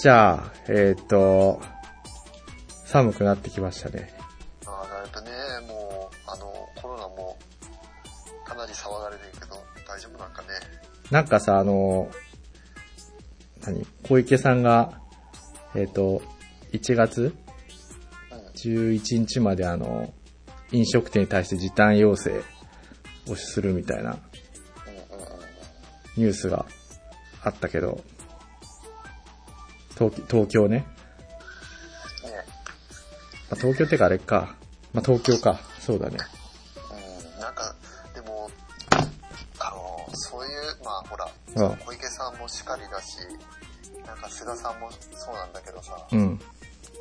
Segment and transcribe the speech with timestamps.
[0.00, 1.60] じゃあ、えっ、と、
[2.84, 4.14] 寒くなってきましたね。
[4.64, 6.46] ああ、だいぶね、もう、あの、
[6.80, 7.36] コロナも、
[8.44, 9.56] かなり騒がれてるけど、
[9.88, 10.48] 大丈夫なんかね？
[11.10, 12.08] なんかさ、あの、
[13.66, 13.84] 何？
[14.04, 15.00] 小池さんが、
[15.74, 16.22] えっ、と、
[16.72, 17.34] 1月？
[18.30, 18.38] うん。
[18.54, 20.14] 11日まであの、
[20.70, 22.30] 飲食店に対して時短要請
[23.28, 24.16] をするみたいな。
[26.16, 26.66] ニュースが
[27.42, 28.00] あったけど、
[29.98, 30.76] 東京東京ね。
[30.78, 30.84] ね
[33.50, 34.54] まあ、東京ってかあれか。
[34.92, 35.60] まあ、東京か。
[35.80, 36.18] そうだね。
[37.34, 37.74] うん、なんか、
[38.14, 38.48] でも、
[39.58, 43.18] あの、そういう、まあほら、うん小池さんもしかりだし、
[44.06, 46.40] なんか須田さんもそうなんだけどさ、うん。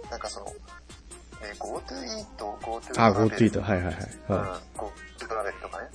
[0.10, 0.54] なんかその、ね、
[1.60, 3.62] GoTo イート、GoTo あ、トラベ GoTo ルイート。
[3.62, 3.96] はいはいはい。
[4.30, 5.90] うん、うん GoTo トラベルとかね。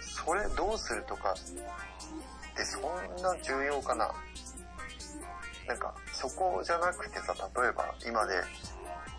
[0.00, 4.10] それどうするとかってそんな重要かな
[5.66, 8.34] なんか、そこじゃなくてさ、例えば今で、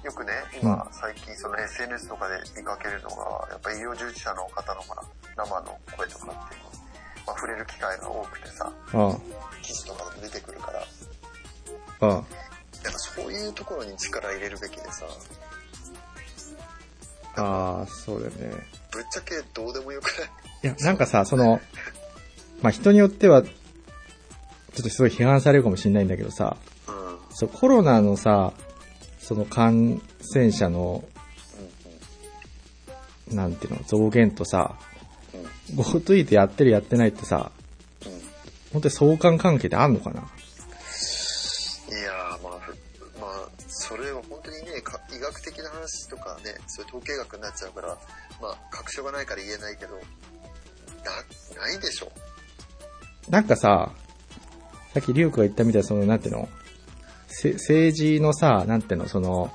[0.04, 5.04] よくね、今、最近その SNS とかで見かけるのが、やっぱ医療従事者の方のほら、
[5.36, 6.70] 生の声とかっていうの、
[7.26, 9.22] まあ、触れる機会が多くてさ、うん。
[9.64, 10.84] 記事とかでも出てくるから、
[12.02, 12.10] うん。
[12.12, 12.24] やっ
[12.84, 15.06] ぱそういうところに力入れるべきでさ、
[17.38, 18.64] ああ、そうだよね。
[18.92, 20.30] ぶっちゃけどうでもよくない？
[20.64, 21.60] いや、なんかさ、その、
[22.62, 23.44] まあ、人によっては、
[24.76, 27.10] ちょっとすごい批判されるかもしれないんだけどさ、うん。
[27.10, 28.54] うんそう、コロナのさ、
[29.20, 31.04] その感染者の、
[33.32, 34.76] なんていうの、増減とさ。
[35.74, 37.52] GoTo イートやってるやってないってさ、
[38.06, 38.12] うん。
[38.72, 40.22] 本当に相関関係ってあんのかな？
[40.22, 42.78] いやー、まあ、ふ
[43.20, 47.98] まあ、それは本当にね、か医学的な話とかね、そういう統計学になっちゃうから、
[48.40, 52.12] まあ、確証がないから言えないけど、な、ないでしょ。
[53.28, 53.92] なんかさ、
[54.96, 56.48] さっきリュウクが言ったみたいな、その、なんていうの、
[57.28, 59.52] 政治のさ、なんていうの、その、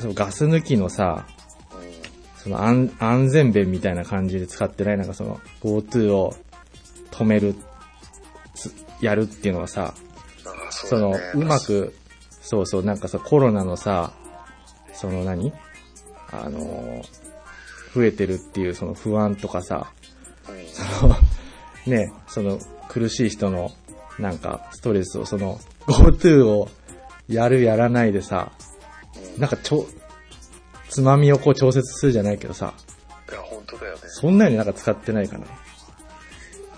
[0.00, 1.28] そのガス抜きのさ、
[2.38, 6.34] その安安全弁みたいな感じで使ってない、なんかその GoTo を
[7.12, 7.54] 止める、
[9.00, 9.94] やるっていうのはさ、
[10.70, 11.94] その。、うまく、
[12.42, 14.12] そうそう、なんかさ、コロナのさ、
[14.92, 15.52] その何？
[16.32, 17.04] あの、
[17.94, 19.92] 増えてるっていうその不安とかさ、
[20.98, 21.16] その、
[21.86, 23.70] ね、その苦しい人の
[24.18, 26.68] なんかストレスをその GoTo を
[27.28, 28.52] やるやらないでさ、
[29.34, 29.40] うん。
[29.40, 29.86] なんかちょ、
[30.88, 32.74] つまみをこう調節するじゃないけどさ、
[33.30, 34.00] いや、本当だよね。
[34.06, 35.46] そんなになんか使ってないかな。
[35.46, 35.48] い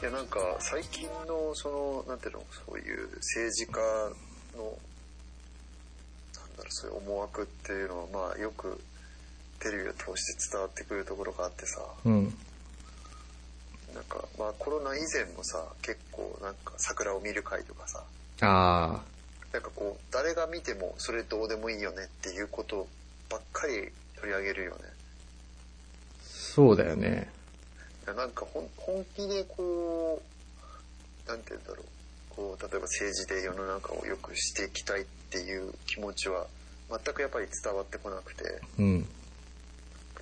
[0.04, 3.80] や、なんか、最近の、その、なんていうの、そういう政治家
[4.56, 8.78] の、なんだろう、そういう思惑っていうのは、まあ、よく、
[9.60, 12.36] テレビを通して伝わってくるところがあってさ、うん。
[13.94, 18.04] なんか、まあ、コロナ以前もさ、結構、なんか、桜を見る会とかさ、
[18.40, 19.02] あ
[19.52, 22.86] なんかこう、誰が見ても、それどうでもいいよねっていうこと
[23.28, 24.78] ばっかり取り上げるよね。
[24.84, 24.92] あ、
[26.24, 27.30] そうだよね。
[28.06, 30.20] なんかほん本気でこ
[31.26, 31.86] う、なんて言うんだろう。
[32.30, 36.46] こう、例えば政治で世の中を良くしていきたいっていう気持ちは、
[36.90, 38.44] 全くやっぱり伝わってこなくて、
[38.78, 39.06] うん。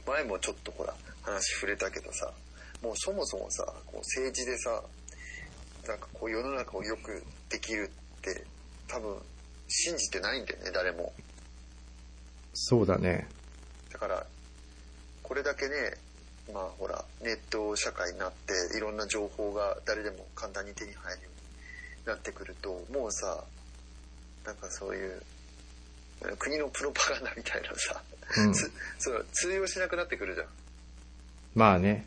[0.07, 2.33] 前もちょっとほら、話触れたけどさ、
[2.83, 4.83] もうそもそもさ、こう政治でさ、
[5.87, 8.45] なんかこう世の中を良くできるって、
[8.89, 9.17] 多分、
[9.69, 11.13] 信じてないんだよね、誰も。
[12.55, 13.29] そうだね。
[13.93, 14.27] だから、
[15.23, 15.95] これだけね、
[16.53, 23.45] まあほら、ネット社会になって、いろんな情報が誰でも簡単に手に入るようになってくると、もうさ、
[24.45, 25.23] なんかそういう、
[26.39, 28.03] 国のプロパガンダみたいなさ、
[28.39, 28.53] うん。
[28.53, 30.47] 通用しなくなってくるじゃん。
[31.55, 32.07] まあね。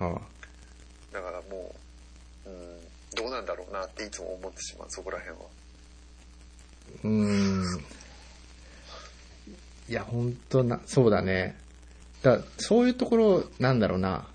[0.00, 0.20] あ
[1.12, 1.74] だからも
[2.46, 2.80] う、うん、
[3.14, 5.44] どうなんだろうなっていつも思ってしまう、そこら辺は。
[7.04, 7.10] うー
[7.78, 7.84] ん。
[9.88, 11.56] いや、ほんとな、そうだね。
[12.22, 14.26] だそういうところ、なんだろうな。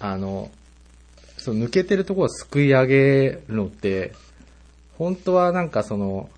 [0.00, 0.50] あの、
[1.36, 2.96] そう、抜けてるところをすくい上げ
[3.30, 4.12] るのって、
[4.98, 6.30] 本当はなんかその、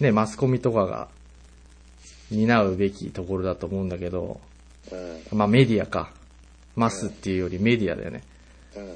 [0.00, 1.08] ね、マスコミとかが
[2.30, 4.40] 担うべきところだと思うんだけど、
[4.90, 6.10] うん、まあメディアか。
[6.76, 8.22] マスっていうよりメディアだよね。
[8.76, 8.86] うん、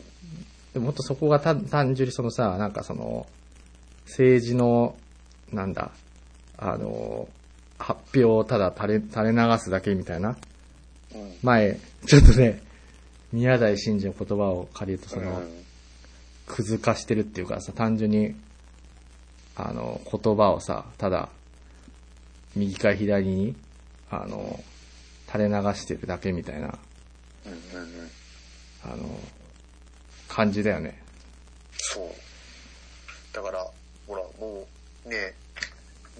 [0.74, 3.26] でももっとそこが単単純にそのさ、なんかその、
[4.06, 4.96] 政治の、
[5.52, 5.90] なんだ、
[6.56, 7.28] あの、
[7.78, 10.36] 発表をただ垂れ、垂れ流すだけみたいな。
[11.14, 11.34] うん。
[11.42, 12.62] 前、ちょっとね、
[13.32, 15.68] 宮台真司の言葉を借りるとその、うん
[16.48, 18.34] くず化してるっていうかさ、単純に、
[19.54, 21.28] あの、言葉をさ、ただ、
[22.56, 23.54] 右か左に、
[24.10, 24.58] あの、
[25.26, 26.78] 垂れ流してるだけみたいな、
[27.46, 28.10] うん、うん、うん。
[28.84, 29.20] あの、
[30.28, 31.02] 感じだよね。
[31.72, 32.08] そう。
[33.32, 33.66] だから、
[34.06, 34.66] ほら、も
[35.04, 35.34] う、ね、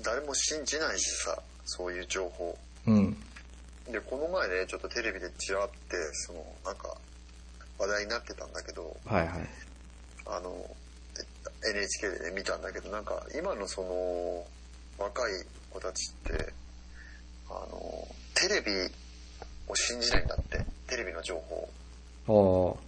[0.03, 2.56] 誰も信じないしさ、そういう情報。
[2.87, 3.17] うん。
[3.91, 6.97] で、この前ね、ちょっとテレビでちらって、その、なんか、
[7.79, 9.49] 話題になってたんだけど、はいはい。
[10.26, 10.76] あの、
[11.64, 14.47] え NHK でね、見たんだけど、なんか、今のその、
[14.99, 16.53] 若い子たちって、
[17.49, 18.71] あの、テレビ
[19.69, 20.48] を信じないんだって。
[20.88, 21.40] テレビの情
[22.26, 22.79] 報。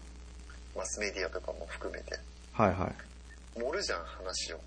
[0.76, 2.18] マスメディアとかも含めて。
[2.52, 3.58] はいはい。
[3.58, 4.60] 盛るじゃん、話を。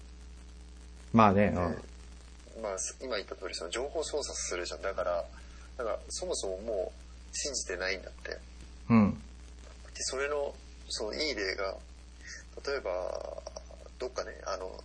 [1.11, 4.81] まあね、でまあ、今言った通り、その情報操作するじゃん。
[4.81, 5.25] だから、
[5.77, 8.37] だから、そもそももう、信じてないんだって。
[8.89, 8.97] うん。
[8.97, 9.13] うん。
[9.13, 9.19] で、
[10.01, 10.53] それの、
[10.89, 11.75] そう、いい例が、
[12.65, 12.91] 例えば、
[13.97, 14.83] どっかね、あの、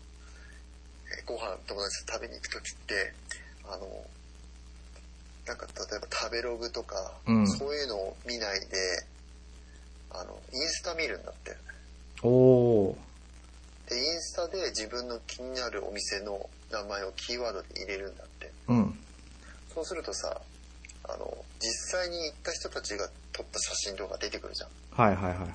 [1.10, 3.12] えご飯友達と食べに行くときって、
[3.64, 4.06] あの、
[5.48, 8.66] なんか例えば食べログとか、うんそういうのを見ないで、
[10.10, 11.56] あの、インスタ見るんだって。
[12.22, 12.96] おー。
[13.88, 18.52] で、インスタで自分の気になるお店の名前をキーワードで入れるんだって。
[18.68, 18.98] うん。
[19.74, 20.38] そうするとさ、
[21.04, 24.70] あの、実際に行った人たちが撮った写真とか出てくるじゃん。
[24.92, 25.48] はいはいはいはい。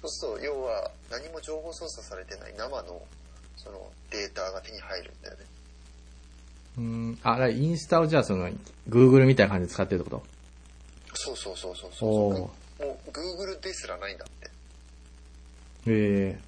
[0.00, 3.02] そうすると、要は何も情報操作されてない生の
[3.56, 5.44] そのデータが手に入るんだよね。
[6.78, 7.18] うーん。
[7.22, 8.48] あ、インスタをじゃあその、
[8.88, 10.22] Google みたいな感じで使ってるってこ
[11.14, 14.50] そうそうそうそうとそうおもう Google ですらないんだって。
[15.86, 16.30] ー。
[16.30, 16.38] え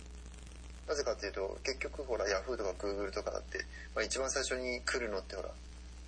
[0.89, 3.59] なぜかっていうと、結局ほら Yahoo とか Google とかだって、
[3.95, 5.51] まあ、一番最初に来るのってほら、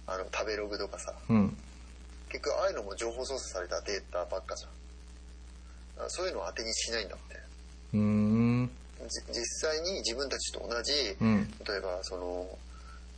[0.06, 1.32] あの食べログとかさ、ー。
[1.32, 1.56] うん。
[2.28, 6.10] 結局ああいうのも情報操作されたデータばっかじゃん。
[6.10, 7.36] そういうのを当てにしないんだって。
[7.94, 8.70] うーん。
[9.08, 11.50] じ実際に自分たちと同じ、うん。
[11.66, 12.58] 例えばその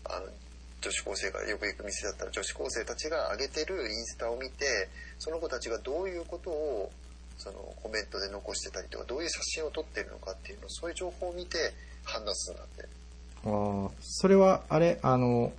[0.04, 0.26] あの
[0.84, 6.92] 女子高生がよく行く店だったら女子高生たちが上げてるインスタを見てその子たちがどういうことを
[7.38, 11.72] そのコメントで残してたりとかどういう写真を撮ってるのかっていうのそういう情報を見て
[12.04, 12.88] 判断するんだって
[13.44, 15.52] あーそれは、あれ、あの、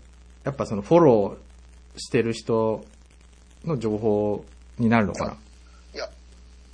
[0.43, 2.83] やっぱそのフォローしてる人
[3.63, 4.45] の情報
[4.77, 5.37] になるのかな？
[5.93, 6.09] いや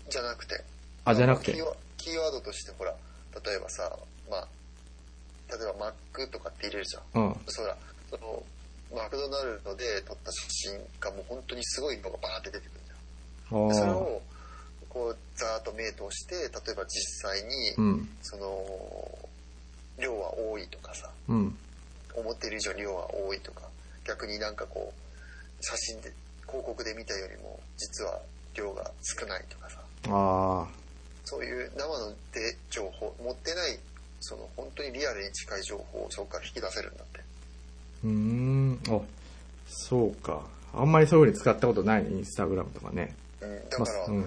[0.09, 0.63] じゃなくて
[1.05, 1.65] あ、じゃなくてキー。
[1.65, 2.93] ワキードとしてほら
[3.45, 3.95] 例えばさ
[4.29, 4.47] まあ
[5.49, 7.35] 例えばマックとかって入れるじゃんうん。
[7.47, 7.77] そら
[8.11, 8.43] その
[8.93, 14.21] マクドナルドで撮った写真がもう本当にすごいのがバーって出てくるじゃんあーでそれを
[14.89, 18.09] こうざーっと目通して例えば実際に、うん。
[18.21, 18.65] その
[19.97, 21.57] 量は多いとかさうん。
[22.13, 23.61] 思っている以上に量は多いとか
[24.05, 26.11] 逆になんかこう写真で
[26.45, 28.19] 広告で見たよりも実は
[28.53, 29.81] 量が少ないとかさ。
[31.23, 33.79] そういう生ので情報持ってない
[34.19, 37.21] その本当にリアルに近い情報をそこから引き出せるんだって
[38.03, 38.79] うーん。
[38.89, 38.99] あ、
[39.67, 40.41] そうか。
[40.73, 43.15] あんまりそういう風に使ったことないね、インスタグラムとかね。
[43.41, 44.21] うんだまから、あ、うん。
[44.21, 44.25] あ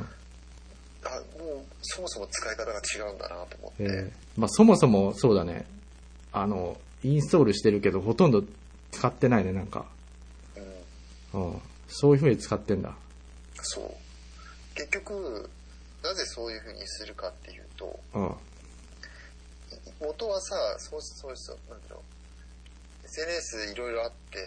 [1.38, 5.66] もうそもそも使い方が違うんだなと思って、えーまあ、そもそもそうだね。
[6.32, 8.42] あの、インストールしてるけど、ほとんど
[8.90, 9.86] 使ってないね、なんか。
[11.32, 11.60] うんうん。
[11.88, 12.94] そういう風に使ってんだ。
[13.62, 13.90] そう
[14.74, 15.48] 結局
[16.02, 18.34] なぜそういうふうにするかっていうとうん。
[20.00, 22.00] 元はさそうそうそうなんだろう
[23.14, 24.38] SNS いろいろあって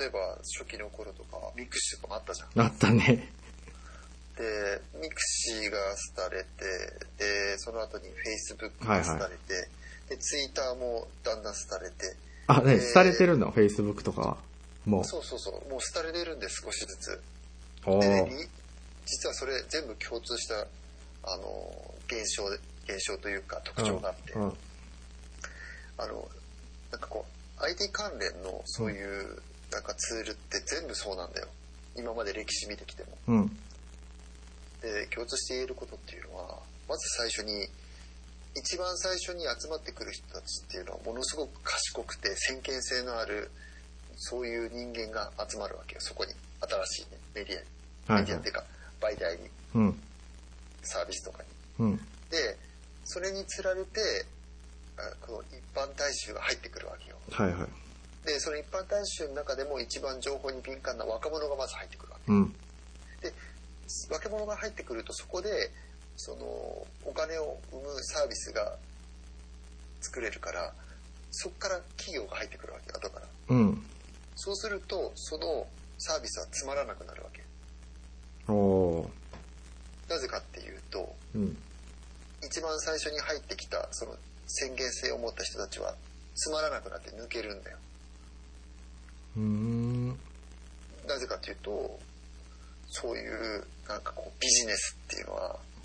[0.00, 3.30] 例えば初期の頃とかミクシーとかもあったじゃんあったね。
[4.36, 5.78] でミクシーが
[6.16, 6.64] 廃れて
[7.18, 8.04] でその後に
[8.50, 9.68] Facebook が廃れて、
[10.10, 12.16] で Twitter もだんだん廃れて
[12.48, 14.36] あ、ね、えー廃れてるの ?Facebook とかは。
[14.84, 15.04] もう。
[15.04, 17.22] そうそうそうもう廃れてるんで少しずつ
[17.86, 18.48] おで、ね、
[19.06, 20.54] 実はそれ全部共通した
[21.22, 24.52] あの現象で現象というか特徴があって、うん。
[25.98, 26.28] あの
[26.92, 31.48] なんかこう IT 関連のそういうなんかツールって全部そうなんだよ。
[31.96, 33.16] 今まで歴史見てきても。
[33.28, 33.58] うん。
[34.82, 36.58] で共通して言えることっていうのは
[36.88, 37.66] まず最初に
[38.54, 43.50] 一番最初に集まってくる人たちっていうのはものすごく賢くて先見性のある
[44.16, 46.00] そういう人間が集まるわけよ。
[46.00, 46.32] そこに。
[46.58, 48.64] 新しい、ね、メディアメディアっていうか
[49.00, 49.50] 媒体に。
[49.74, 50.02] うん。
[50.82, 51.42] サービスとか
[51.78, 51.86] に。
[51.86, 51.96] うん。
[52.30, 52.56] で
[53.04, 54.35] それにつられてあ
[55.20, 57.68] この一般大衆が入ってくるわけよはいはい。
[58.26, 62.54] でその一般大衆の中でも一番情報に敏感な若者がまず入ってくるわけうん。
[64.10, 65.70] 若者が入ってくるとそこで
[66.16, 66.44] その
[67.04, 68.76] お金を生むサービスが
[70.00, 70.72] 作れるから
[71.30, 73.82] そこから企業が入ってくるわけ後からうん。
[74.34, 75.66] そうするとその
[75.98, 77.42] サービスはつまらなくなるわけ。
[80.08, 81.56] なぜかっていうとうん。
[82.42, 85.94] 一番最初に入ってきたその宣言性を持った人たちは
[86.34, 87.78] つまらなくなって抜けるんだよ
[89.40, 90.08] ん。
[91.06, 91.98] なぜかというと
[92.88, 95.40] そういうなんかこうビジネスっていうのは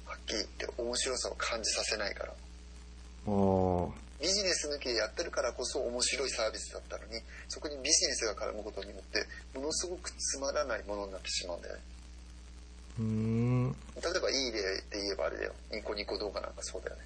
[0.06, 2.34] はっきり言って面白さを感じさせないから。
[4.22, 9.26] ビジネス抜きでやってるからこそ面白いサービスだったのに、そこにビジネスが絡むことによって、
[9.58, 11.82] ものすごくつまらないものになってしまうんだよね。
[13.00, 13.72] うーん。
[13.72, 13.76] 例
[14.16, 15.54] えばいい例で言えばあれだよ。
[15.72, 17.02] ニコニコ動画なんかそうだよね。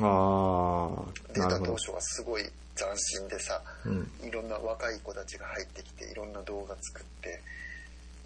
[0.00, 1.40] ああ、出。
[1.40, 2.42] た当初はすごい
[2.74, 4.10] 斬新でさ、うん。
[4.26, 7.40] いろんな若い子たちが入ってきて、いろんな動画作って、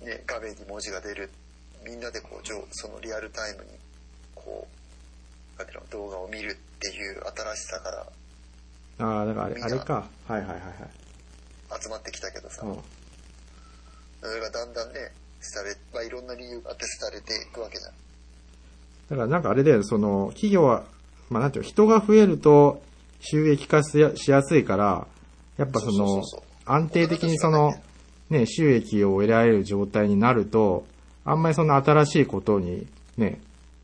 [0.04, 1.30] ね、画面に文字が出る。
[1.84, 3.70] みんなでこう、そのリアルタイムに、
[4.34, 4.66] こ
[5.56, 8.06] う、なんていうの、動画を見るっていう新しさから
[8.98, 10.08] ああ、だからあれ、あれか。
[10.26, 11.82] はいはいはいはい。
[11.82, 12.78] 集まってきたけどさ、うん。
[14.20, 15.12] それがだんだんね、
[15.54, 17.92] 廃れ、まあ、いろんな理由があって廃れていくわけじゃん。
[19.10, 20.84] だからなんかあれだよ、その、企業は、
[21.30, 22.82] まあなんていうの人が増えると
[23.20, 25.06] 収益化しやすいから、
[25.56, 26.22] やっぱその
[26.64, 27.72] 安定的にその、
[28.30, 30.86] ね、収益を得られる状態になると、
[31.24, 33.40] あんまりその新しいことにね、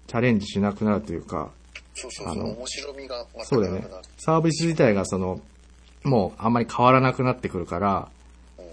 [0.07, 1.51] チャレンジしなくなるというか、
[1.95, 3.87] そうそう面白みが全そうだよね。
[4.19, 5.41] サービス自体がその、
[6.05, 8.23] もうあんまり変わらなくなってくるから、うん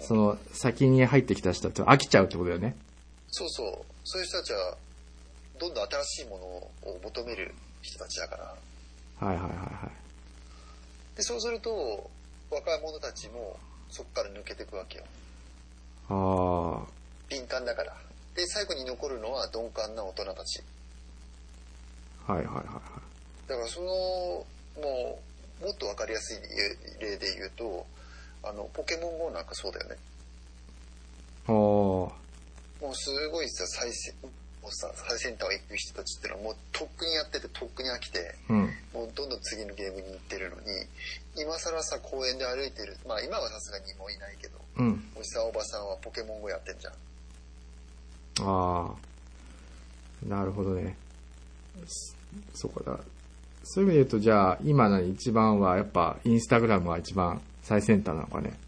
[0.00, 2.74] その先に入ってきた人って飽きちゃうってことだよね。
[3.28, 3.84] そうそう。
[4.04, 4.76] そういう人たちは、
[5.58, 6.44] どんどん新しいもの
[6.90, 9.26] を求める人たちだから。
[9.26, 9.90] はいはいはいは
[11.14, 11.16] い。
[11.16, 12.10] で、そうすると、
[12.50, 13.58] 若い者たちも
[13.90, 15.04] そこから抜けていくわけよ。
[16.08, 16.84] あ
[17.28, 17.96] 敏感だから。
[18.34, 20.62] で、最後に残るのは鈍感な大人たち。
[22.26, 22.80] あ、はいはいはいは
[23.46, 23.48] い。
[23.48, 25.18] だからその、も
[25.60, 26.38] う、もっとわかりやすい
[27.00, 27.86] 例で言うと、
[28.42, 29.96] あの、ポケモン GO なんかそうだよね。
[31.46, 32.10] ああ、も
[32.82, 34.16] うすごいさ、最先、
[34.62, 38.58] もうさ、最先端を行く人たちってのはもうとっくにやっててとっくに飽きて、うん。
[38.92, 40.62] もうどんどん次のゲームに行ってるのに、
[41.36, 45.04] 今更さ、公園で歩いてる、まあ今はさすがにもういないけど、うん。
[45.16, 46.92] おじさんおばさんはポケモン GO やってんじゃん。
[48.42, 50.96] ああ、なるほどね。
[51.86, 52.14] そ
[52.54, 53.00] そうかだ。
[53.64, 58.58] そういう意味で言うと、じゃあ、今の一番は、やっぱ、インスタグラムが一番最先端なのかね。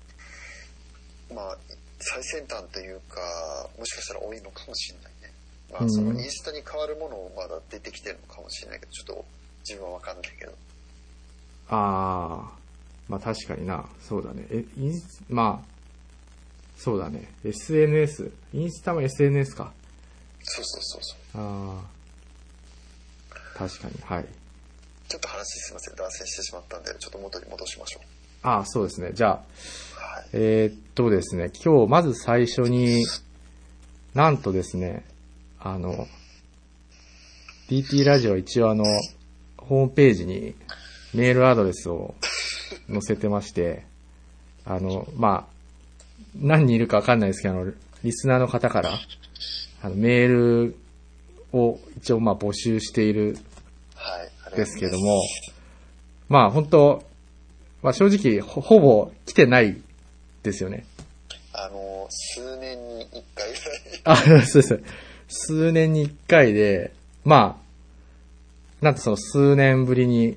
[1.35, 1.59] まあ、
[1.99, 3.21] 最先端というか、
[3.79, 5.12] もしかしたら多いのかもしれないね。
[5.73, 9.25] まあ、うんそのインスタに変わるものもまだ出てきてるのかもしれないけど、ちょっと
[9.69, 10.53] 自分はわかんないけど。
[11.69, 12.59] ああ、
[13.09, 13.85] まあ確かにな。
[14.01, 14.47] そうだね。
[14.51, 15.73] え、インス、まあ、
[16.77, 17.29] そうだね。
[17.45, 18.31] SNS。
[18.53, 19.73] インスタも SNS か。
[20.43, 21.43] そうそうそうそう。
[21.43, 21.81] あ
[23.31, 23.95] あ、確かに。
[24.03, 24.27] はい。
[25.09, 28.07] ちょっと話すいません、脱線してしまったんで、ちょっと元に戻しましょう。
[28.43, 29.13] ああ、そうですね。
[29.15, 29.45] じゃあ、はい。
[30.33, 33.05] えーっとですね、今日まず最初に、
[34.15, 35.05] なんとですね、
[35.65, 36.09] あの、
[37.69, 38.85] DT ラジオ一応あの、
[39.57, 40.57] ホームページに
[41.15, 42.17] メールアドレスを
[42.91, 43.85] 載せてまして、
[44.65, 45.53] あの、まあ、
[46.35, 48.91] 何人いるかわかんないですけど、あの、リスナーの方から、
[49.83, 50.77] あの、メール
[51.53, 53.39] を一応まあ募集している
[54.57, 55.23] ですけども、
[56.29, 57.05] まあ本当、
[57.83, 59.81] まあ正直ほほぼ来てない
[60.43, 60.87] ですよね。
[61.53, 64.01] あの、数年に一回ぐらい。
[64.05, 64.83] あ、そうです。
[65.33, 66.93] 数年に一回で、
[67.25, 67.59] ま
[68.81, 70.37] あ、なんとその数年ぶりに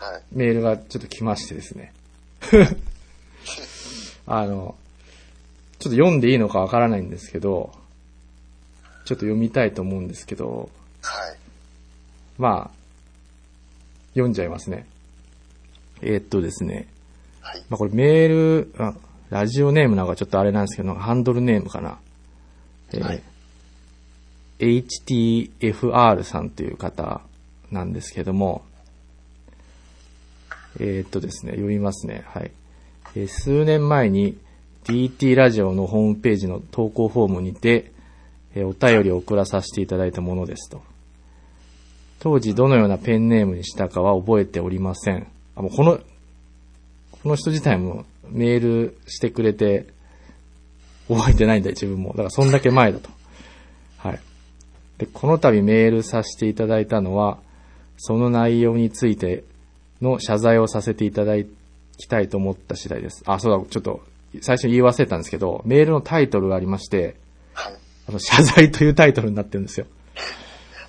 [0.00, 0.22] はい。
[0.32, 1.92] メールがちょっと来ましてですね。
[4.26, 4.76] あの、
[5.78, 7.72] ちょっと読んでいいのかわからないんですけど、
[9.04, 10.70] ちょっと読みたいと思うんですけど、
[11.02, 11.36] はい。
[12.38, 12.78] まあ、
[14.12, 14.86] 読んじゃいますね。
[16.00, 16.86] えーっとですね、
[17.40, 17.64] はい。
[17.68, 18.94] まあこれメール、あ
[19.30, 21.98] ラジオネームなんかちょっとあれなんですけど、ハンドルネームかな。
[22.92, 23.22] えーはい
[24.58, 27.20] HTFR さんという方
[27.70, 28.62] なんですけども、
[30.80, 32.24] えーっとですね、読みますね。
[32.28, 32.50] はい。
[33.14, 34.36] えー数年前に
[34.84, 37.92] DT ラジオのホームページの投稿フォームにて、
[38.54, 40.82] えーお便りを送らさせていただいたものですと。
[42.20, 45.28] 当時どのようなペンネームにしたかは覚えておりません。
[45.54, 46.00] あ、もうこの、
[47.22, 49.86] この人自体もメールしてくれて、
[51.08, 52.10] 覚えてないんだよ、自分も。
[52.10, 53.17] だからそんだけ前だと。
[54.98, 55.06] はい。
[55.06, 57.38] で、この度メールさせていただいたのは、
[57.96, 59.44] その内容について
[60.00, 61.34] の謝罪をさせていただ
[61.96, 63.22] きたいと思った次第です。
[63.26, 64.02] あ、そうだ、ちょっと、
[64.42, 67.16] 最初に言い忘れたんですけど、メールのタイトルがありまして、
[67.54, 67.74] はい。
[68.08, 69.86] あの、謝罪というタイトルになってるんですよ。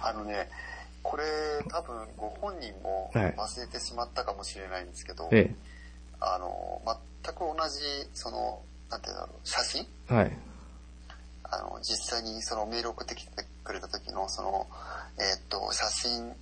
[0.02, 0.50] あのね、
[1.04, 1.24] これ
[1.70, 5.54] 多分ご本人もはい忘れてしまったかもしれないんですけど、え
[6.20, 6.82] あの、
[7.24, 9.88] 全く同じ、その、なんていうんだろう、写真？
[10.12, 10.14] え。
[10.14, 10.38] はい。
[11.44, 13.32] あの、実際にそのメール送ってきて
[13.70, 14.68] くれた時の、その、
[15.20, 16.34] えーっと、写真、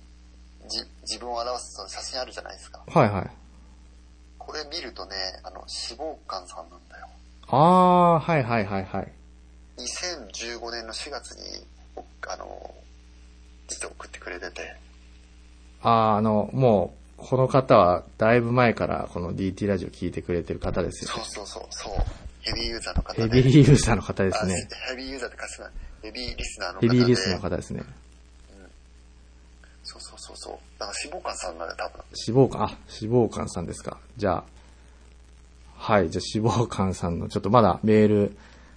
[0.66, 2.82] じ、自分を表すその写真あるじゃないですか。
[2.86, 3.30] はいはい。
[4.38, 7.06] これ見るとね、あの、脂肪肝さんなんだよ。
[7.48, 9.12] あー、はいはいはいはい。
[9.76, 11.66] 2015年の4月に、
[12.26, 12.74] あの、
[13.68, 14.74] 実は送ってくれてて、
[15.82, 21.94] あー、あの、もこの方はだいぶ前からこの DT ラジオ聞いてくれてる方ですよそうそうそう、そう。
[22.40, 23.42] ヘビーユーザーの方ヘで。
[23.42, 24.54] ビーユーザーの方ですね。
[24.88, 25.70] あヘビーユーザーってかすな。
[26.02, 26.94] ヘビーリスナーの方ヘで。
[26.94, 27.82] ビーリスナーの方ですね。
[29.84, 30.58] そうそうそうそう。
[30.78, 32.04] だから脂肪肝さんなんだよ、多分。
[32.26, 33.98] 脂肪肝、あ、脂肪肝さんですか。
[34.16, 34.44] じゃあ、
[35.76, 38.36] はい、じゃあ脂肪肝さんのちょっとまだメール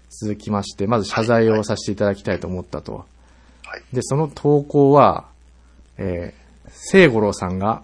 [0.10, 3.06] 続きまして、まず謝罪をさせていただきたいと思ったと。
[3.66, 3.84] はい。
[3.94, 5.26] で、その投稿は、
[5.98, 7.84] えー、聖五郎さんが、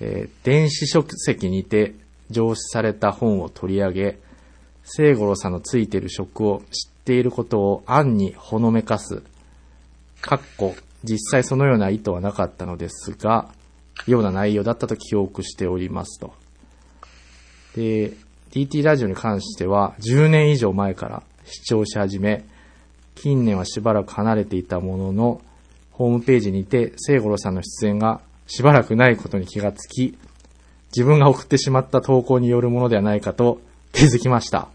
[0.00, 1.94] えー、電子書籍にて
[2.30, 4.18] 上司された本を取り上げ、
[4.84, 9.22] 聖五郎さんのついている職を知っていることを暗にほのめかす。
[10.20, 10.74] かっこ、
[11.04, 13.48] 実際そのような意図はなかったのですが、
[14.06, 16.34] ような内容だったと記憶しておりますと。
[17.76, 18.12] で、
[18.50, 22.44] DT ラジオに関しては10年以上前から視聴し始め、
[23.14, 25.40] 近年はしばらく離れていたものの、
[25.90, 30.16] ホームページにて聖五郎さんの出演がしばらくないことに気がつき、
[30.94, 33.60] 自分が送ってしまった投稿によるものではないかと
[33.92, 34.68] 気づきました。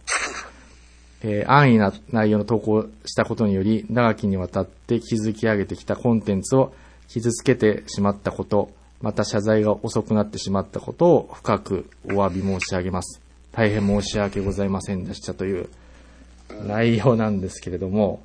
[1.22, 6.74] えー安易な内容の投稿したことにより、長きにわたって築き上げてきたコンテンツを
[7.08, 8.72] 傷つけてしまったこと、
[9.02, 13.22] また謝罪が遅くなってしまったことを深くお詫び申し上げます。
[13.52, 15.70] 大変申し訳ございませんでしたという
[16.66, 18.22] 内容なんですけれども、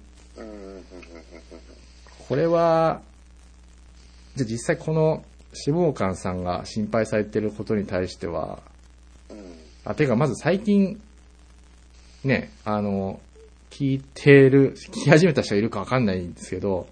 [2.29, 3.01] これは、
[4.37, 5.23] じゃ実際この
[5.67, 8.61] 脂肪肝さんが心配されていることに対しては、
[9.85, 11.01] あ、てかまず最近、
[12.25, 13.21] ね、あの、
[13.71, 16.87] 聞いてる、聞き始めた人がいるかわかんないんですけど、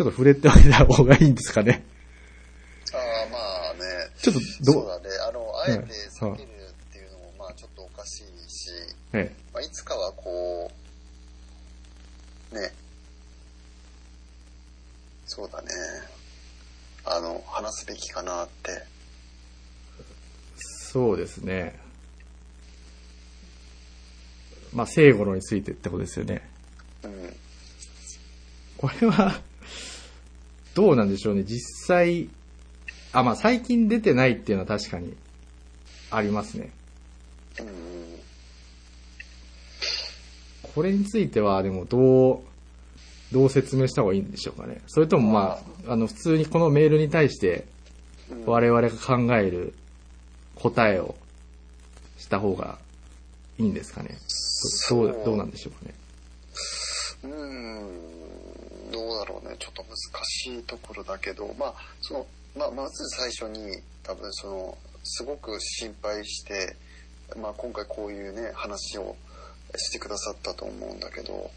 [0.00, 1.84] ちょっと触れておいた方がいいんですかね。
[2.92, 3.38] ああ、ま
[3.70, 3.80] あね。
[4.18, 5.04] ちょっとどう、そうだね。
[5.28, 8.70] あの、あえて避けるっていうのも、まあちょっとおかしいし、
[9.12, 10.70] えまあ、いつかはこ
[12.52, 12.72] う、ね、
[15.26, 15.68] そうだね。
[17.04, 18.99] あの、話すべきかなって。
[20.92, 21.78] そうですね。
[24.72, 26.42] まあ、聖五郎についてってことですよね。
[27.04, 27.12] うん。
[28.76, 29.40] これは、
[30.74, 31.44] どうなんでしょうね。
[31.44, 32.28] 実際、
[33.12, 35.14] あ、まあ、最近出てないっていうのは確かに
[36.10, 36.70] ありますね。
[37.60, 37.66] うん。
[40.74, 42.40] これについては、でも、どう、
[43.32, 44.80] どう説明した方がいいんでしょうかね。
[44.88, 47.66] それとも、まあ、あの、普通にこのメールに対して、
[48.30, 49.74] うん我々が考える
[50.62, 51.14] 答えを
[52.18, 52.78] した方が
[53.58, 54.18] いいんですかね。
[54.90, 55.94] どどう、どうなんでしょうかね。
[57.22, 57.26] う
[58.88, 59.56] ん、どうだろうね。
[59.58, 66.76] ちょっと難しいところだけど、まあ、その、まあ、まず最初に、多分その、すごく心配して、
[67.36, 69.16] まあ、今回こういうね、話を
[69.76, 71.50] してくださったと思うんだけど、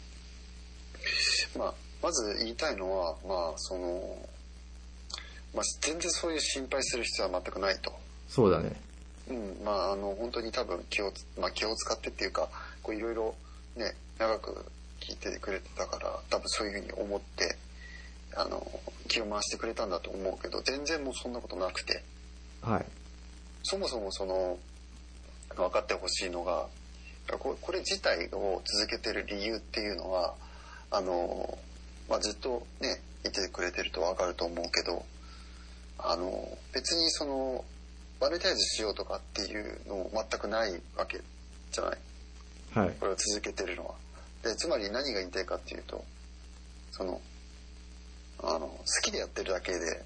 [1.57, 4.17] まあ、まず言いたいのは、まあ、その、
[5.53, 7.93] まあ、全然そういう心配する必要は全くないと。
[8.27, 8.75] そうだね。
[9.29, 12.49] うん、まあ、あの、本当に多分気をつ、まあ、気を使ってっていうか、
[12.81, 13.35] こういろいろ
[13.75, 14.65] ね、長く
[14.99, 17.57] 聞いてくれてたから、多分そういうふうに思って、
[18.35, 18.65] あの、
[19.07, 22.03] 気を回してくれたんだと思うけど、全然もうそんなことなくて、
[22.61, 22.85] はい。
[23.63, 24.57] そもそもその、
[25.55, 26.67] 分かってほしいのが、
[27.39, 30.33] ここれ自体を続けてる理由っていうのは、
[30.91, 31.57] あの、
[32.09, 35.05] まあ、ずっとね、いてくれてると分かると思うけど、
[35.97, 37.65] あの、別にその、
[38.23, 41.19] マネタイズしようとかっていうのも全くないわけ
[41.71, 41.97] じゃない？
[42.73, 42.95] はい。
[42.99, 43.95] これを続けてるのは。
[44.43, 46.03] で、つまり何が言いたいかっていうと、
[46.91, 47.19] その、
[48.41, 50.05] あの、好きでやってるだけで、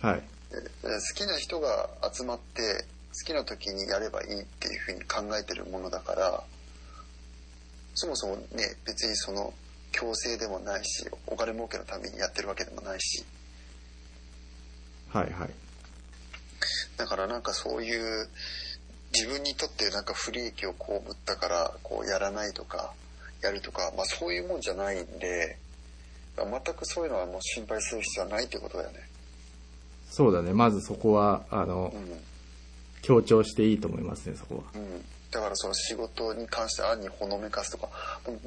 [0.00, 0.22] はい。
[0.50, 6.42] でで好きな人が集まって好きな時にやればいいっていうふうに考えてるものだから
[7.94, 9.54] そもそもね別にその
[9.92, 13.24] 強制でもないしお金儲けのためにやってるわけでもないし
[15.10, 15.30] はい。
[15.32, 15.50] はい。
[17.00, 18.28] だからなんかそういう
[19.14, 22.92] 自分にとってなんか不利益を被ったからこうやらないとか
[23.40, 25.56] やるとか、まあ、そういうもんじゃないんで
[26.36, 28.98] 全くそういうのはもう心配する必要はないってことだよね。
[30.10, 30.52] そうだね。
[30.52, 32.20] まずそこは、あのう、ん
[33.02, 34.62] 強調していいと思いますね、そこは。
[34.74, 37.88] うん、だからその仕事に関して暗にほのめかすとか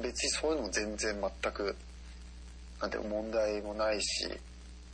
[0.00, 1.76] 別にそういうのも全然全く
[2.80, 4.28] なんていうの問題もないし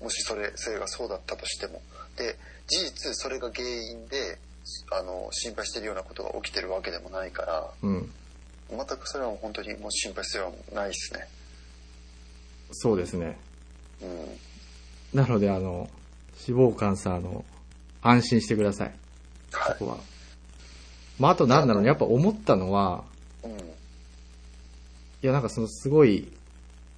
[0.01, 1.83] もしそれそれがそうだったとしても
[2.17, 2.37] で
[2.67, 4.39] 事実それが原因で
[4.93, 8.11] あの心配してるようなことが起きてるわけでもないからうん。
[8.71, 11.27] 全くそれは本当にもう心配するはないですね。
[12.73, 13.39] そうですね。
[14.03, 14.51] うん
[15.13, 15.91] なので、あの、
[16.47, 17.45] 脂肪肝さん、あの、
[18.01, 18.95] 安心してください。
[19.51, 19.99] はそこは。
[21.19, 23.03] まあ、あとなんだろうね、やっぱ思ったのは、
[23.45, 23.63] いうんい
[25.23, 26.31] や、なんかそのすごい、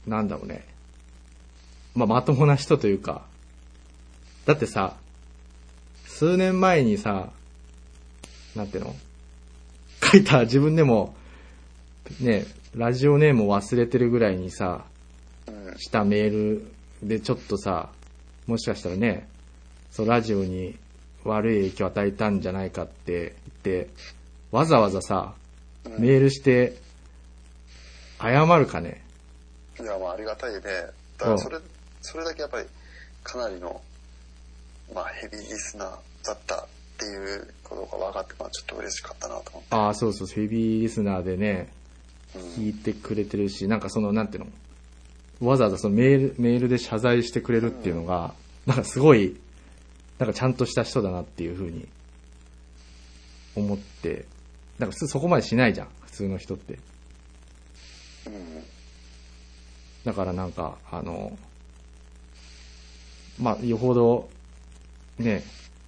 [0.06, 0.66] なんだろうね。
[1.94, 3.22] まあ、まともな人というか、
[4.46, 4.96] だってさ、
[6.06, 7.30] 数年前にさ、
[8.56, 8.94] なんていうの？
[10.02, 11.14] 書いた自分でも、
[12.20, 14.84] ね、ラジオネームを忘れてるぐらいにさ、
[15.46, 15.78] うん。
[15.78, 17.88] したメールでちょっとさ、
[18.46, 19.28] もしかしたらね、
[19.90, 20.76] そう、ラジオに
[21.24, 23.12] 悪い影響を与えたんじゃないかって
[23.64, 23.90] 言って、
[24.50, 25.34] わざわざさ、
[25.84, 26.76] うんメールして、
[28.20, 29.02] 謝るかね。
[29.80, 30.60] いや、まあありがたいね。
[31.18, 31.58] だからそれ、
[32.02, 32.66] それだけやっぱり
[33.24, 33.80] かなりの、
[34.94, 35.88] まあヘビーリスナー
[36.24, 36.66] だったっ
[36.98, 39.68] ていうことが分かって、まあちょっと嬉しかったなと思って。
[39.70, 41.72] ああ、そうそう、ヘビーリスナーでね、
[42.34, 44.46] うん聞いてくれてるし、なんかその、なんていう
[45.40, 45.48] の？
[45.48, 48.32] わざわざそのメール、メールで謝罪してくれるっていうのが、
[48.64, 49.36] なんかすごい、
[50.18, 51.86] なんかちゃんとした人だなっていうふうに
[53.54, 54.24] 思って、
[54.78, 56.78] なんか普通そこまでしないじゃん、普通の人って。
[58.26, 58.64] うん。
[60.04, 61.36] だからなんか、あの、
[63.40, 64.28] まあ、よほど、
[65.18, 65.42] ね、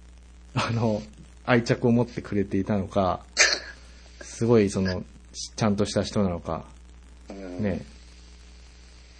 [0.55, 1.01] あの、
[1.45, 3.23] 愛着を持ってくれていたのか、
[4.21, 5.03] すごいその、
[5.55, 6.65] ちゃんとした人なのか、
[7.29, 7.85] ね、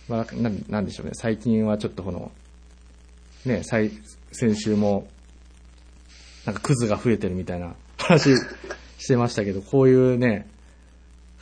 [0.08, 2.32] まあ、なんなんでしょうね、最近はちょっとこの、
[3.46, 3.92] ね、最、
[4.32, 5.08] 先週も、
[6.46, 8.36] なんかクズが増えてるみたいな話
[8.98, 10.48] してましたけど、こういうね、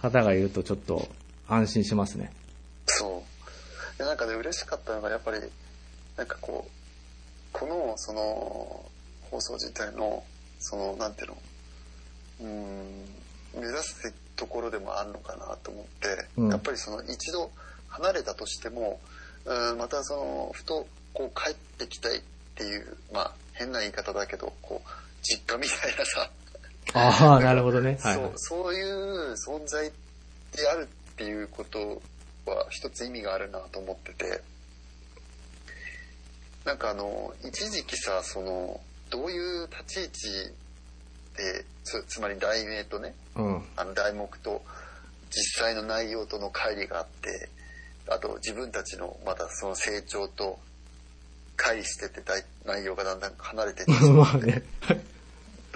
[0.02, 1.08] 方がいるとちょっと
[1.48, 2.32] 安心しますね。
[2.88, 3.24] そ
[3.96, 3.98] う。
[3.98, 5.38] でなんかね、嬉しかったのが、やっぱり、
[6.18, 8.86] なんかこう、この、その、
[9.30, 10.24] 放送自体の、
[10.60, 11.38] その、なんていうの、
[12.42, 17.52] うーん、目指すところでもあるのかなと思って、うんやっぱりその、一度
[17.90, 19.00] 離れたとしても、
[19.46, 22.22] うん、またその、ふと、こう、帰ってきたいっ
[22.56, 24.90] ていう、まあ、変な言い方だけど、こう、
[25.22, 26.30] 実家みたいなさ、
[26.94, 27.98] ああ、なるほどね。
[28.04, 28.64] はい、はいそう。
[28.64, 29.92] そういう存在
[30.56, 32.02] であるっていうこと
[32.46, 34.42] は一つ意味があるなと思ってて
[36.66, 40.54] なんかあの一時期さそのどういう立ち位置
[41.38, 43.64] でつつまり題名とねうん。
[43.76, 44.62] あの題目と
[45.30, 47.50] 実際の内容との乖離があって
[48.08, 50.60] あと自分たちのまだその成長と
[51.58, 54.64] 乖離してて大内容がだんだん離れていってしまって。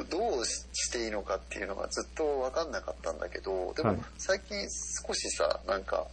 [0.10, 4.56] どうししていいのかっていうのがずっと分かんなかったんだけどではいも最近
[5.06, 6.06] 少しさなんか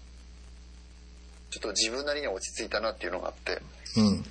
[1.51, 3.61] ちょっと自分なりには落ち着いたなっていうのがあって
[3.97, 4.25] うん。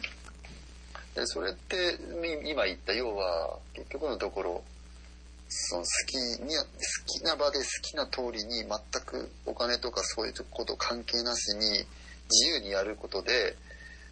[1.16, 4.64] でそれってみ今言った要は結局のところ
[5.48, 6.66] その好きに好
[7.06, 8.68] きな場で好きな通りに全
[9.06, 11.86] くお金とかそういうこと関係なしに
[12.32, 13.56] 自由にやることで、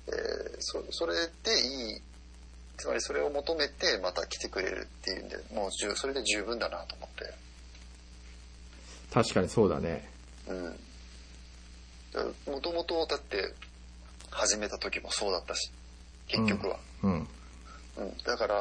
[0.08, 0.14] えー
[0.60, 2.02] そそれでいい。
[2.78, 7.32] つまりそれを求めてまた来てくれるっていうんでもう十それで十分だなと思って。
[9.14, 10.10] 確かにそうだね。
[10.48, 10.80] うん。
[12.52, 13.54] もともとだって
[14.32, 15.72] 始めた時もそうだったし
[16.28, 17.28] 結局は、うん。
[17.98, 18.56] うん、だから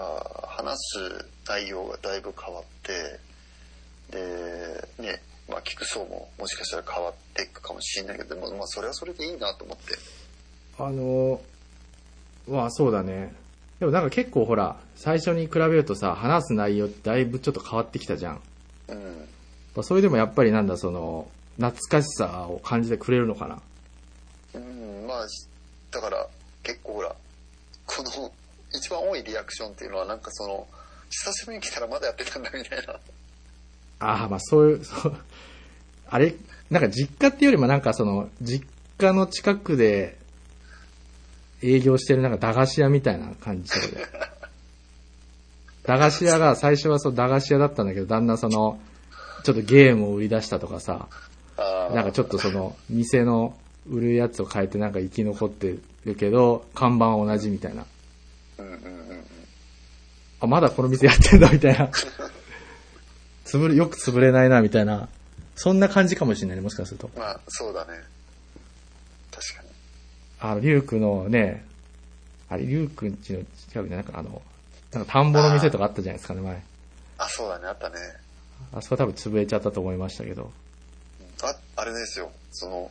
[0.48, 3.20] 話す内容がだいぶ変わって
[4.10, 9.94] でねまあ聞く層ももしかしたら変わっていくかもしれないけどでもまあそれはそれでいいなと思って
[10.80, 11.40] あの、
[12.48, 13.34] まあそうだね。
[13.78, 18.40] でもなんか結構ほら、最初に比べるとさ、話す内容ってだいぶちょっと変わってきたじゃん。
[18.88, 19.28] うん
[19.74, 23.60] まあそれでもやっぱりなんだ、その、懐かしさを感じてくれるのかな。
[24.54, 25.26] うんまあ
[25.90, 26.26] だから
[26.62, 27.14] 結構ほら
[27.96, 28.32] この
[28.72, 30.66] 一番多いリアクションっていうのはなんかその
[31.10, 32.94] 久しぶりに来たらまだやってたんだみたいな。
[33.98, 35.16] ああ、まあそういう、そう、
[36.08, 36.34] あれ、
[36.70, 40.16] なんか実家っていうよりもなんかその、実家の近くで
[41.62, 44.06] 営業してるなんか駄菓子屋みたいな感じで。
[45.82, 48.78] 駄菓子屋が最初はそう駄菓子屋だったんだけど、だんだんその、
[49.42, 51.08] ちょっとゲームを売り出したとかさ、
[51.56, 53.56] なんかちょっとその、店の
[53.88, 57.84] 売るやつを変えてなんか生き残ってるけど、看板は同じみたいな。
[58.58, 59.24] うんうんうんうん
[60.40, 61.90] あ、まだこの店やってんだみたいな。
[63.44, 65.08] 潰れ、よく潰れないなみたいな。
[65.54, 67.10] そんな感じかもしれないね、もしかすると。
[67.16, 67.92] まあそうだね
[69.30, 69.68] 確かに
[70.40, 71.66] あの、リュウクのね、
[72.48, 74.40] あれ、リュウクんちの近くでなんかあの、
[74.92, 76.62] なんか田んぼの店とかあったじゃないですかね、前。
[77.18, 77.96] あそうだねあったね
[78.72, 80.50] あそこ多分潰れちゃったと思いましたけど。
[81.42, 82.90] ああれですよその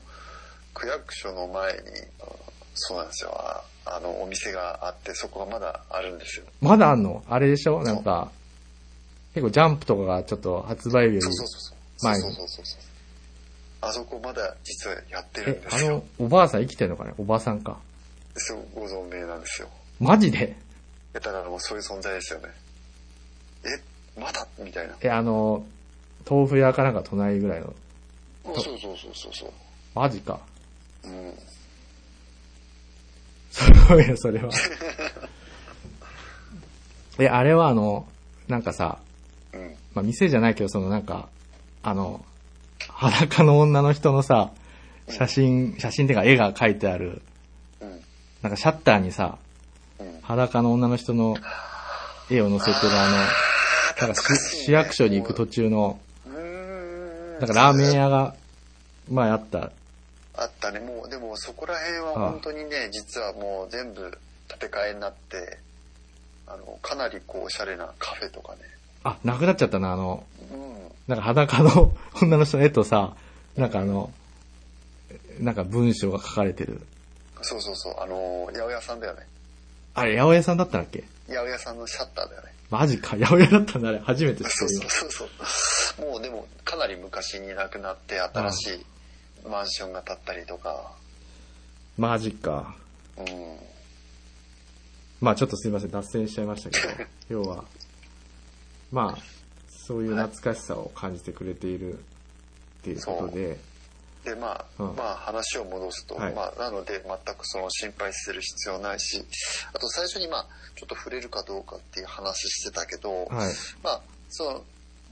[0.74, 1.80] 区役所の前に
[2.22, 2.26] あ
[2.82, 3.32] そうなんですよ。
[3.34, 6.46] ああのお店があってそこがまだあるんですよ。
[6.62, 7.24] まだあんの？
[7.30, 7.84] あれでしょ？
[7.84, 8.32] なんか、
[9.34, 11.78] 結構ジャンプとかがちょっと発売日よりそうそうそうそう。
[12.06, 12.22] 前に。
[12.22, 12.80] そうそうそうそう。
[13.82, 15.90] あそこまだ実はやってるんえで、すよ。
[15.90, 17.14] あの、おばあさん生きてんのかね？
[17.18, 17.78] おばさんか。
[18.36, 19.70] そうご存命なんですよ。
[20.00, 20.56] マジで？
[21.14, 22.48] だからもうそういう存在ですよね。
[23.66, 24.46] えまだ？
[24.60, 24.96] みたいな。
[25.02, 25.66] え、あの、
[26.30, 27.74] 豆腐屋かなんか隣ぐらいの。
[28.46, 29.52] そうそうそうそうそう。
[29.96, 30.40] マジか。
[31.04, 31.34] うん
[33.50, 34.50] すごいよ、それは。
[37.20, 38.08] え、あれはあの、
[38.48, 39.00] なんかさ、
[39.54, 39.76] うん。
[39.94, 41.28] まあ、店じゃないけど、そのなんか、
[41.84, 42.24] あの、
[42.88, 44.52] 裸の女の人のさ、
[45.10, 47.22] 写真、写真っていうか絵が描いてある、
[47.82, 48.00] うん。
[48.42, 49.38] なんかシャッターにさ、
[50.00, 50.22] うん。
[50.22, 51.36] 裸の女の人の
[52.30, 53.18] 絵を載せてるあの、
[54.08, 57.40] なんか市市役所に行く途中の、うーん。
[57.40, 58.36] なんかラーメン屋が、
[59.10, 59.72] まああった。
[60.42, 60.80] あったね。
[60.80, 65.60] もう、でもそこら辺は本当にね、実はもう全部建て替えになって、
[66.48, 68.60] あの、かなりこう、おしゃれなカフェとかね。
[69.04, 70.92] あ、なくなっちゃったな、あの、うん。
[71.08, 73.16] なんか裸の 女の人の絵とさ、
[73.56, 74.12] なんかあの、
[75.40, 76.82] なんか文章が書かれてる。
[77.42, 78.00] そうそうそう。
[78.00, 79.26] あの、八百屋さんだよね。
[79.94, 81.04] あれ、八百屋さんだったんだっけ？
[81.28, 82.54] 八百屋さんのシャッターだよね。
[82.70, 84.00] マジか、八百屋だったんだ、あれ。
[84.00, 85.30] 初めて知ったそう今そうそう
[85.98, 86.12] そう。
[86.12, 88.86] もうでも、かなり昔になくなって、新しい
[89.48, 90.92] マンションが建ったりとか、
[91.98, 92.76] マジか。
[93.18, 93.26] うん。
[95.20, 96.94] まあちょっとすいません、脱線しちゃいましたけど、
[97.30, 97.66] 要は、
[98.92, 99.22] まあ、
[99.70, 102.02] そういう懐かしさを感じてくれているっ
[102.84, 103.60] ていうことで、
[104.24, 109.26] で、まあ、うんまあ話を戻すと、はいまあ、なので全くその心配する必要ないし、
[109.74, 113.54] あと最初にまあ、ちょっと触れるかどうかっていう話してたけど、はい。
[113.84, 114.64] まあ、その、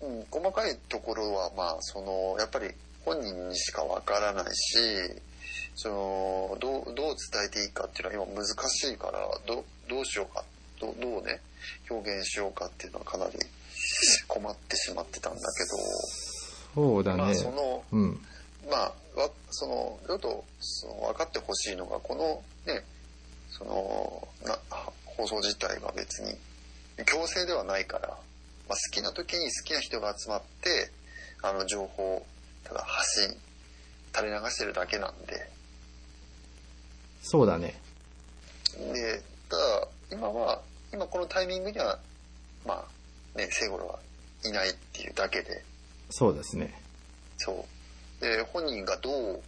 [0.01, 2.73] うん、細かいところはまあ、その、やっぱり
[3.07, 4.77] 本人にしかわからないし、
[5.75, 10.43] その、どう、どう伝えていいかっていうのは今難しいから、どどうしようか、
[10.81, 11.39] どどうね、
[11.89, 13.39] 表現しようかっていうのはかなり
[14.27, 16.27] 困ってしまってたんだけど、
[16.75, 17.17] そうだね。
[17.17, 18.25] まあその、うん。
[18.69, 18.79] まあ、
[19.19, 22.83] わその、ちょっと、その、分かってほしいのが、このね、
[23.49, 24.59] その、な、
[25.05, 26.37] 放送自体が別に、
[27.05, 28.17] 強制ではないから、まあ、
[28.69, 30.91] 好きな時に好きな人が集まって、
[31.41, 32.25] あの、情報を、
[32.67, 33.37] ただ発信、
[34.13, 35.49] 垂れ流してるだけなんで、
[37.21, 37.79] そうだね。
[38.93, 40.61] で、ただ、今は、
[40.93, 41.97] 今このタイミングには、
[42.65, 42.85] ま
[43.35, 43.99] あ、ね、聖五郎は
[44.45, 45.63] いないっていうだけで、
[46.09, 46.73] そうですね。
[47.37, 47.65] そ
[48.19, 48.21] う。
[48.21, 49.41] で、本人がどう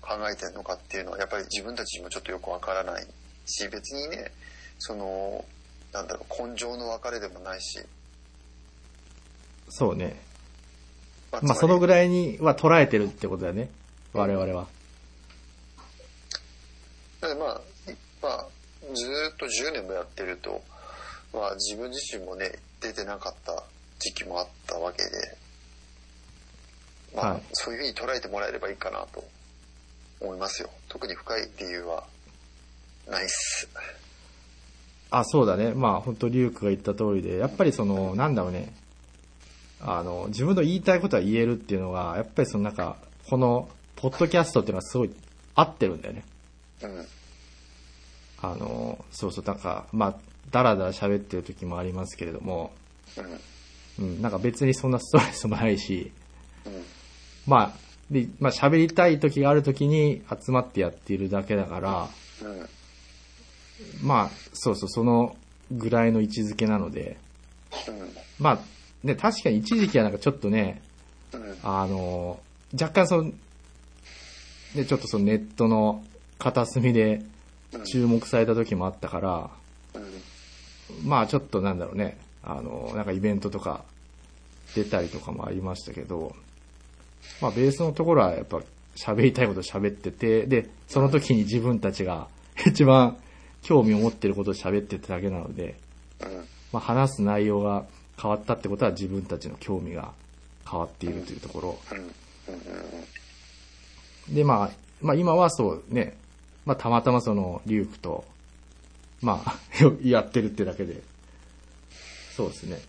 [0.00, 3.06] 考えてるのかっていうのは、やっぱり自分たちにもちょっとよくわからない
[3.46, 4.30] し、別にね、
[4.78, 5.44] その、
[5.92, 7.80] なんだろう、根性の別れでもないし、
[9.70, 10.27] そうね。
[11.32, 12.08] ままあそのぐらい。
[12.08, 13.70] には捉えてるってことだよね。
[14.12, 14.66] 我々は。
[17.20, 18.46] でまあ、いまあ、
[18.94, 20.62] ずーっと10年もやってると、
[21.32, 23.62] まあ自分自身もね、出てなかった
[23.98, 25.10] 時期もあったわけで、
[27.14, 29.24] まあ、はいそういうふうに捉えてもらえればいいかなと
[30.20, 30.70] 思いますよ。
[30.88, 32.04] 特に深い理由は
[33.08, 33.68] ないっす。
[35.10, 35.72] あ、そうだね。
[35.72, 38.72] まあ本当リュウクが言った通りで、やっぱりその、なんだろうね。
[39.80, 42.96] あの、自分の言いたいことは言えるっていうのが、やっぱりそのなんか、
[43.28, 45.10] この、ポッドキャストっていうのはすごい
[45.54, 46.24] 合ってるんだよね。
[46.82, 47.06] うん。
[48.40, 50.14] あの、そうそう、なんか、まあ、
[50.50, 52.72] だらだら喋ってる時もありますけれども、
[53.98, 54.22] うん。
[54.22, 56.12] なんか別にそんなストレスもないし、
[57.46, 62.08] まあ、で、まあ喋りたい時がある時に集まってやっているだけだから、
[64.02, 65.36] まあ、そうそう、その
[65.72, 67.16] ぐらいの位置づけなので、
[68.38, 68.58] まあ、
[69.02, 70.82] ね、確かに一時期はなんかちょっとね、
[71.32, 71.56] うん。
[71.62, 72.40] あの、
[72.72, 73.32] 若干その、
[74.74, 76.04] ね、ちょっとそのネットの
[76.38, 77.22] 片隅で
[77.84, 79.50] 注目された時もあったから、
[79.94, 79.98] う
[81.04, 81.08] ん。
[81.08, 83.84] まあちょっとなんだろうね、あの、なんかイベントとか
[84.74, 86.34] 出たりとかもありましたけど、
[87.40, 88.60] まあベースのところはやっぱ
[88.96, 92.28] 喋りたいこと喋ってて、で、その時に自分たちが
[92.66, 93.16] 一番
[93.62, 95.76] 興味を持ってることを喋ってただけなので、
[96.20, 96.36] うん。
[96.72, 97.86] まあ話す内容が
[98.20, 100.12] 変わったってことは自分たちの興味が
[100.68, 101.78] 変わっているというところ。
[104.28, 106.16] で、まあ、まあ今はそうね、
[106.66, 108.24] まあたまたまそのリュウクと、
[109.22, 109.58] まあ、
[110.02, 111.00] やってるってだけで、
[112.36, 112.80] そうですね。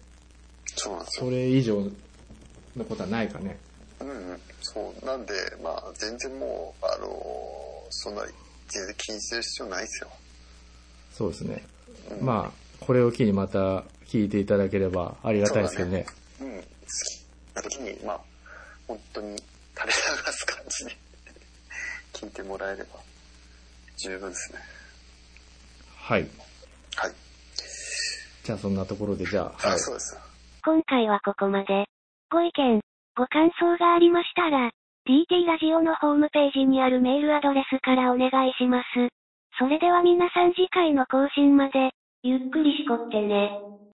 [0.76, 1.32] そうなんですよそ。
[1.32, 1.82] れ以上
[2.76, 3.58] のことはないかね。
[4.00, 4.42] うんうん。
[4.62, 5.06] そう。
[5.06, 7.60] なんで、まあ、全然もう、あのー
[7.92, 8.24] そんな、
[8.68, 10.10] 全然気にする必要ないですよ。
[11.12, 11.64] そうですね。
[12.12, 16.06] うんまあ、これを機にまた聞いていただければありがたいですけどね。
[16.42, 16.58] うん。
[16.58, 18.20] 好きな時に、まあ、
[18.88, 19.42] 本当に垂
[19.82, 19.92] れ流
[20.32, 20.98] す感じで
[22.14, 23.00] 聞いてもらえれば
[23.98, 24.60] 十分ですね。
[25.98, 26.22] はい。
[26.96, 27.12] はい。
[28.44, 29.80] じゃあそんなところで、じゃあ、あ、はい。
[29.80, 30.18] そうです。
[30.66, 31.86] 今回はここまで。
[32.32, 32.80] ご意見、
[33.16, 34.72] ご感想がありましたら、
[35.06, 38.88] DT ラジオのホームページにあるメールアドレスからお願いします。
[39.58, 41.92] それでは皆さん次回の更新まで、
[42.24, 43.56] ゆっくりしこってね。